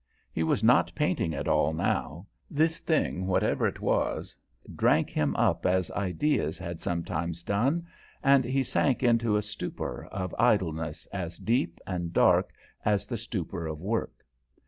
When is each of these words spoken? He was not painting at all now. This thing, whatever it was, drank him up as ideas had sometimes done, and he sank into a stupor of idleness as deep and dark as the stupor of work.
He 0.33 0.41
was 0.41 0.63
not 0.63 0.91
painting 0.95 1.35
at 1.35 1.47
all 1.47 1.73
now. 1.73 2.25
This 2.49 2.79
thing, 2.79 3.27
whatever 3.27 3.67
it 3.67 3.79
was, 3.81 4.35
drank 4.75 5.11
him 5.11 5.35
up 5.35 5.63
as 5.63 5.91
ideas 5.91 6.57
had 6.57 6.81
sometimes 6.81 7.43
done, 7.43 7.85
and 8.23 8.43
he 8.43 8.63
sank 8.63 9.03
into 9.03 9.37
a 9.37 9.43
stupor 9.43 10.05
of 10.05 10.33
idleness 10.39 11.05
as 11.13 11.37
deep 11.37 11.79
and 11.85 12.11
dark 12.13 12.51
as 12.83 13.05
the 13.05 13.15
stupor 13.15 13.67
of 13.67 13.79
work. 13.79 14.25